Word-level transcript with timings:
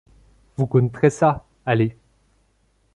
Vous 0.57 0.65
connaîtrez 0.65 1.11
ça, 1.11 1.45
allez! 1.63 1.95